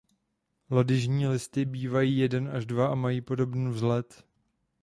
[0.69, 4.25] Lodyžní listy bývají jeden až dva a mají podobný vzhled.